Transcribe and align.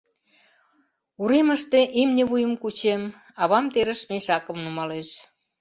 Уремыште 1.21 1.79
имне 2.01 2.23
вуйым 2.29 2.53
кучем, 2.61 3.01
авам 3.41 3.65
терыш 3.73 4.01
мешакым 4.09 4.57
нумалеш. 4.63 5.09